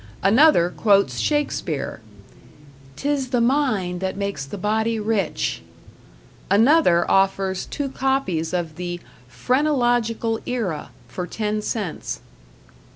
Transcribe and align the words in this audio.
Another 0.23 0.71
quotes 0.71 1.19
Shakespeare: 1.19 2.01
"Tis 2.95 3.27
the 3.29 3.39
mind 3.39 3.99
that 3.99 4.17
makes 4.17 4.45
the 4.45 4.57
body 4.57 4.99
rich." 4.99 5.61
Another 6.49 7.05
offers 7.07 7.67
two 7.67 7.87
copies 7.87 8.51
of 8.51 8.77
the 8.77 8.99
"Phrenological 9.27 10.39
Era" 10.47 10.89
for 11.07 11.27
ten 11.27 11.61
cents. 11.61 12.19